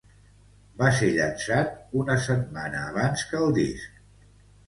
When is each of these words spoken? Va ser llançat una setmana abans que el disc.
Va 0.77 0.87
ser 0.99 1.09
llançat 1.17 1.75
una 2.03 2.17
setmana 2.29 2.81
abans 2.93 3.27
que 3.33 3.43
el 3.43 3.53
disc. 3.59 4.03